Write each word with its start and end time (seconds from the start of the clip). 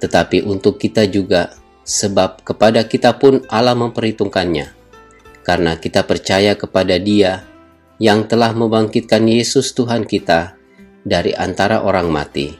tetapi 0.00 0.44
untuk 0.44 0.76
kita 0.76 1.08
juga, 1.08 1.56
sebab 1.84 2.44
kepada 2.44 2.84
kita 2.84 3.16
pun 3.16 3.44
Allah 3.48 3.76
memperhitungkannya, 3.76 4.72
karena 5.44 5.76
kita 5.76 6.04
percaya 6.04 6.56
kepada 6.56 7.00
Dia 7.00 7.44
yang 8.00 8.28
telah 8.28 8.52
membangkitkan 8.52 9.24
Yesus 9.24 9.72
Tuhan 9.72 10.04
kita 10.04 10.56
dari 11.04 11.32
antara 11.36 11.84
orang 11.84 12.08
mati, 12.12 12.52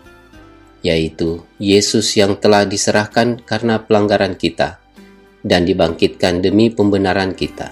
yaitu 0.85 1.45
Yesus 1.61 2.13
yang 2.17 2.37
telah 2.37 2.69
diserahkan 2.69 3.41
karena 3.45 3.81
pelanggaran 3.81 4.37
kita 4.37 4.84
dan 5.45 5.69
dibangkitkan 5.69 6.41
demi 6.41 6.73
pembenaran 6.73 7.37
kita. 7.37 7.69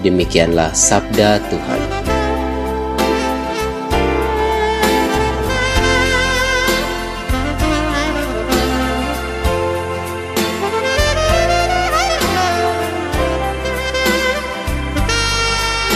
Demikianlah 0.00 0.72
sabda 0.72 1.36
Tuhan. 1.52 1.82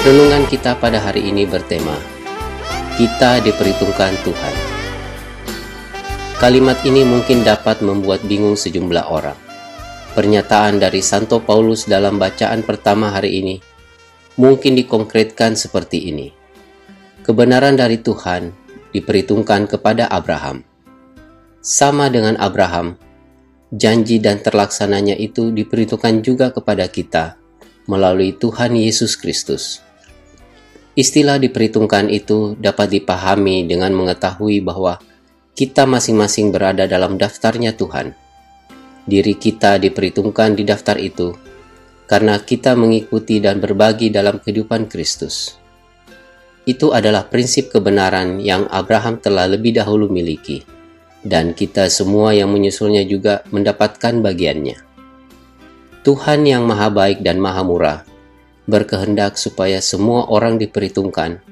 Renungan 0.03 0.50
kita 0.50 0.75
pada 0.82 0.98
hari 0.98 1.31
ini 1.31 1.47
bertema 1.47 1.94
Kita 2.98 3.38
diperhitungkan 3.38 4.12
Tuhan. 4.26 4.54
Kalimat 6.42 6.82
ini 6.82 7.06
mungkin 7.06 7.47
dapat 7.47 7.87
membuat 7.87 8.19
bingung 8.26 8.58
sejumlah 8.58 9.06
orang 9.06 9.41
Pernyataan 10.12 10.77
dari 10.77 11.00
Santo 11.00 11.41
Paulus 11.41 11.89
dalam 11.89 12.21
bacaan 12.21 12.61
pertama 12.69 13.09
hari 13.09 13.41
ini 13.41 13.56
mungkin 14.37 14.77
dikonkretkan 14.77 15.56
seperti 15.56 16.12
ini. 16.12 16.28
Kebenaran 17.25 17.81
dari 17.81 17.97
Tuhan 17.97 18.53
diperhitungkan 18.93 19.65
kepada 19.73 20.12
Abraham. 20.12 20.69
Sama 21.65 22.12
dengan 22.12 22.37
Abraham, 22.37 23.00
janji 23.73 24.21
dan 24.21 24.45
terlaksananya 24.45 25.17
itu 25.17 25.49
diperhitungkan 25.49 26.21
juga 26.21 26.53
kepada 26.53 26.93
kita 26.93 27.41
melalui 27.89 28.37
Tuhan 28.37 28.77
Yesus 28.77 29.17
Kristus. 29.17 29.81
Istilah 30.93 31.41
diperhitungkan 31.41 32.12
itu 32.12 32.53
dapat 32.61 33.00
dipahami 33.00 33.65
dengan 33.65 33.97
mengetahui 33.97 34.61
bahwa 34.61 35.00
kita 35.56 35.89
masing-masing 35.89 36.53
berada 36.53 36.84
dalam 36.84 37.17
daftarnya 37.17 37.73
Tuhan 37.73 38.22
diri 39.06 39.34
kita 39.34 39.82
diperhitungkan 39.82 40.54
di 40.54 40.62
daftar 40.62 40.98
itu 40.98 41.34
karena 42.12 42.36
kita 42.36 42.76
mengikuti 42.76 43.40
dan 43.40 43.56
berbagi 43.56 44.12
dalam 44.12 44.36
kehidupan 44.36 44.84
Kristus. 44.84 45.56
Itu 46.68 46.92
adalah 46.92 47.26
prinsip 47.26 47.72
kebenaran 47.72 48.36
yang 48.36 48.68
Abraham 48.68 49.16
telah 49.16 49.48
lebih 49.48 49.80
dahulu 49.80 50.12
miliki, 50.12 50.60
dan 51.24 51.56
kita 51.56 51.88
semua 51.88 52.36
yang 52.36 52.52
menyusulnya 52.52 53.02
juga 53.08 53.40
mendapatkan 53.48 54.20
bagiannya. 54.20 54.76
Tuhan 56.04 56.44
yang 56.44 56.69
Maha 56.69 56.92
Baik 56.92 57.24
dan 57.24 57.40
Maha 57.40 57.64
Murah 57.64 58.00
berkehendak 58.69 59.40
supaya 59.40 59.82
semua 59.82 60.28
orang 60.30 60.60
diperhitungkan, 60.60 61.42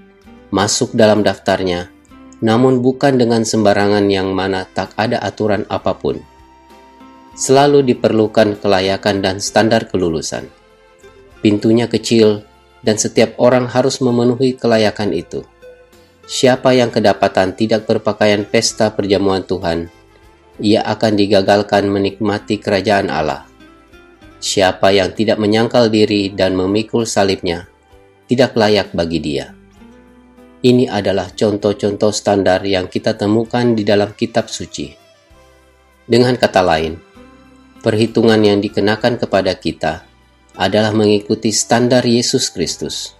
masuk 0.55 0.95
dalam 0.95 1.27
daftarnya, 1.27 1.91
namun 2.39 2.85
bukan 2.85 3.19
dengan 3.19 3.43
sembarangan 3.43 4.07
yang 4.07 4.31
mana 4.31 4.63
tak 4.69 4.95
ada 4.95 5.19
aturan 5.25 5.67
apa 5.67 5.97
pun 5.97 6.30
selalu 7.35 7.87
diperlukan 7.95 8.59
kelayakan 8.59 9.23
dan 9.23 9.37
standar 9.39 9.87
kelulusan. 9.87 10.51
Pintunya 11.41 11.89
kecil, 11.89 12.45
dan 12.81 12.97
setiap 12.97 13.37
orang 13.37 13.69
harus 13.69 14.01
memenuhi 14.01 14.57
kelayakan 14.57 15.13
itu. 15.13 15.45
Siapa 16.25 16.73
yang 16.77 16.95
kedapatan 16.95 17.59
tidak 17.59 17.91
berpakaian 17.91 18.47
pesta 18.47 18.95
perjamuan 18.95 19.43
Tuhan, 19.45 19.91
ia 20.61 20.85
akan 20.85 21.13
digagalkan 21.17 21.89
menikmati 21.89 22.61
kerajaan 22.61 23.09
Allah. 23.09 23.49
Siapa 24.41 24.93
yang 24.95 25.13
tidak 25.13 25.37
menyangkal 25.37 25.93
diri 25.93 26.33
dan 26.33 26.57
memikul 26.57 27.05
salibnya, 27.05 27.69
tidak 28.25 28.57
layak 28.57 28.95
bagi 28.95 29.21
dia. 29.21 29.53
Ini 30.61 30.93
adalah 30.93 31.33
contoh-contoh 31.33 32.13
standar 32.13 32.61
yang 32.69 32.89
kita 32.89 33.17
temukan 33.17 33.73
di 33.73 33.81
dalam 33.81 34.13
kitab 34.13 34.53
suci. 34.53 34.93
Dengan 36.05 36.37
kata 36.37 36.61
lain, 36.61 37.01
perhitungan 37.81 38.45
yang 38.45 38.61
dikenakan 38.61 39.17
kepada 39.17 39.57
kita 39.57 40.05
adalah 40.53 40.93
mengikuti 40.93 41.49
standar 41.49 42.05
Yesus 42.05 42.53
Kristus. 42.53 43.17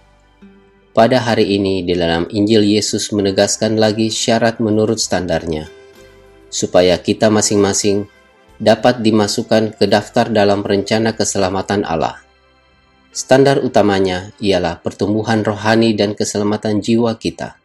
Pada 0.93 1.17
hari 1.17 1.57
ini 1.57 1.81
di 1.81 1.97
dalam 1.97 2.29
Injil 2.29 2.61
Yesus 2.61 3.09
menegaskan 3.09 3.81
lagi 3.81 4.13
syarat 4.13 4.61
menurut 4.61 5.01
standarnya, 5.01 5.65
supaya 6.53 7.01
kita 7.01 7.33
masing-masing 7.33 8.05
dapat 8.61 9.01
dimasukkan 9.01 9.81
ke 9.81 9.89
daftar 9.89 10.29
dalam 10.29 10.61
rencana 10.61 11.17
keselamatan 11.17 11.81
Allah. 11.81 12.21
Standar 13.09 13.65
utamanya 13.65 14.29
ialah 14.37 14.77
pertumbuhan 14.85 15.41
rohani 15.41 15.97
dan 15.97 16.13
keselamatan 16.13 16.85
jiwa 16.85 17.17
kita. 17.17 17.57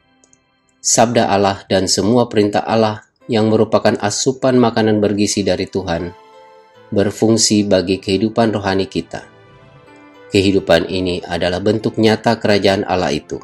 Sabda 0.81 1.29
Allah 1.29 1.67
dan 1.69 1.91
semua 1.91 2.31
perintah 2.31 2.65
Allah 2.65 3.05
yang 3.27 3.51
merupakan 3.51 3.99
asupan 4.01 4.57
makanan 4.57 5.03
bergizi 5.03 5.43
dari 5.43 5.67
Tuhan 5.67 6.26
berfungsi 6.91 7.67
bagi 7.67 7.99
kehidupan 7.99 8.55
rohani 8.55 8.87
kita. 8.87 9.27
Kehidupan 10.31 10.91
ini 10.91 11.23
adalah 11.23 11.63
bentuk 11.63 11.99
nyata 11.99 12.39
kerajaan 12.39 12.83
Allah 12.87 13.15
itu. 13.15 13.39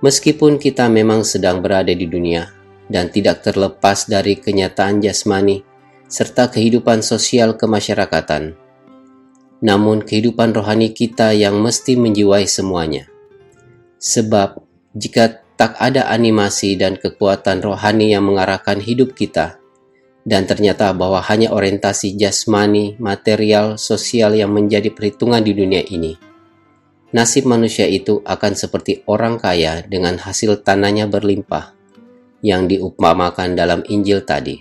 Meskipun 0.00 0.56
kita 0.62 0.86
memang 0.86 1.26
sedang 1.26 1.58
berada 1.58 1.90
di 1.90 2.06
dunia 2.06 2.48
dan 2.88 3.12
tidak 3.12 3.44
terlepas 3.44 4.08
dari 4.08 4.38
kenyataan 4.38 5.02
jasmani 5.02 5.60
serta 6.08 6.48
kehidupan 6.48 7.04
sosial 7.04 7.52
kemasyarakatan, 7.58 8.56
namun 9.60 10.00
kehidupan 10.00 10.56
rohani 10.56 10.96
kita 10.96 11.36
yang 11.36 11.60
mesti 11.60 12.00
menjiwai 12.00 12.48
semuanya. 12.48 13.10
Sebab 14.00 14.62
jika 14.96 15.44
tak 15.58 15.76
ada 15.76 16.08
animasi 16.08 16.78
dan 16.78 16.96
kekuatan 16.96 17.60
rohani 17.60 18.14
yang 18.14 18.24
mengarahkan 18.24 18.80
hidup 18.80 19.12
kita, 19.12 19.60
dan 20.28 20.44
ternyata 20.44 20.92
bahwa 20.92 21.24
hanya 21.24 21.56
orientasi 21.56 22.12
jasmani, 22.20 23.00
material, 23.00 23.80
sosial 23.80 24.36
yang 24.36 24.52
menjadi 24.52 24.92
perhitungan 24.92 25.40
di 25.40 25.56
dunia 25.56 25.80
ini. 25.88 26.20
Nasib 27.16 27.48
manusia 27.48 27.88
itu 27.88 28.20
akan 28.20 28.52
seperti 28.52 29.00
orang 29.08 29.40
kaya 29.40 29.80
dengan 29.88 30.20
hasil 30.20 30.60
tanahnya 30.60 31.08
berlimpah, 31.08 31.72
yang 32.44 32.68
diupamakan 32.68 33.56
dalam 33.56 33.80
Injil 33.88 34.20
tadi. 34.28 34.60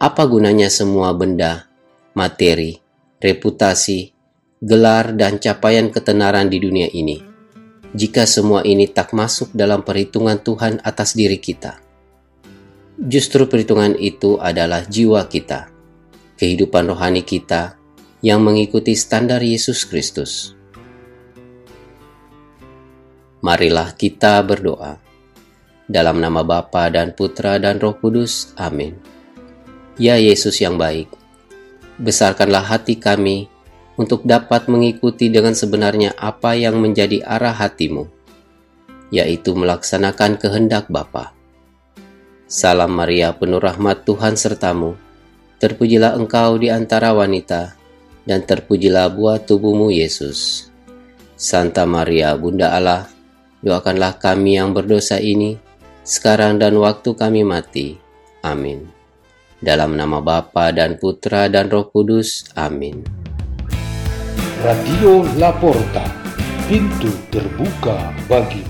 Apa 0.00 0.24
gunanya 0.24 0.72
semua 0.72 1.12
benda, 1.12 1.68
materi, 2.16 2.80
reputasi, 3.20 4.16
gelar, 4.64 5.12
dan 5.12 5.36
capaian 5.36 5.92
ketenaran 5.92 6.48
di 6.48 6.56
dunia 6.56 6.88
ini, 6.88 7.20
jika 7.92 8.24
semua 8.24 8.64
ini 8.64 8.88
tak 8.88 9.12
masuk 9.12 9.52
dalam 9.52 9.84
perhitungan 9.84 10.40
Tuhan 10.40 10.80
atas 10.80 11.12
diri 11.12 11.36
kita? 11.36 11.89
Justru 13.00 13.48
perhitungan 13.48 13.96
itu 13.96 14.36
adalah 14.36 14.84
jiwa 14.84 15.24
kita, 15.24 15.72
kehidupan 16.36 16.84
rohani 16.84 17.24
kita 17.24 17.80
yang 18.20 18.44
mengikuti 18.44 18.92
standar 18.92 19.40
Yesus 19.40 19.88
Kristus. 19.88 20.52
Marilah 23.40 23.96
kita 23.96 24.44
berdoa. 24.44 25.00
Dalam 25.88 26.20
nama 26.20 26.44
Bapa 26.44 26.92
dan 26.92 27.16
Putra 27.16 27.56
dan 27.56 27.80
Roh 27.80 27.96
Kudus. 27.96 28.52
Amin. 28.60 29.00
Ya 29.96 30.20
Yesus 30.20 30.60
yang 30.60 30.76
baik, 30.76 31.08
besarkanlah 31.96 32.68
hati 32.68 33.00
kami 33.00 33.48
untuk 33.96 34.28
dapat 34.28 34.68
mengikuti 34.68 35.32
dengan 35.32 35.56
sebenarnya 35.56 36.12
apa 36.20 36.52
yang 36.52 36.76
menjadi 36.76 37.24
arah 37.24 37.56
hatimu, 37.56 38.04
yaitu 39.08 39.56
melaksanakan 39.56 40.36
kehendak 40.36 40.84
Bapa 40.92 41.39
Salam 42.50 42.98
Maria 42.98 43.30
penuh 43.30 43.62
rahmat 43.62 44.02
Tuhan 44.02 44.34
sertamu. 44.34 44.98
Terpujilah 45.62 46.18
engkau 46.18 46.58
di 46.58 46.66
antara 46.66 47.14
wanita, 47.14 47.78
dan 48.26 48.42
terpujilah 48.42 49.06
buah 49.14 49.38
tubuhmu 49.38 49.94
Yesus. 49.94 50.66
Santa 51.38 51.86
Maria 51.86 52.34
Bunda 52.34 52.74
Allah, 52.74 53.06
doakanlah 53.62 54.18
kami 54.18 54.58
yang 54.58 54.74
berdosa 54.74 55.22
ini, 55.22 55.62
sekarang 56.02 56.58
dan 56.58 56.74
waktu 56.74 57.14
kami 57.14 57.46
mati. 57.46 58.02
Amin. 58.42 58.90
Dalam 59.62 59.94
nama 59.94 60.18
Bapa 60.18 60.74
dan 60.74 60.98
Putra 60.98 61.46
dan 61.46 61.70
Roh 61.70 61.86
Kudus. 61.86 62.50
Amin. 62.58 63.06
Radio 64.66 65.22
Laporta, 65.38 66.02
pintu 66.66 67.14
terbuka 67.30 68.10
bagi 68.26 68.66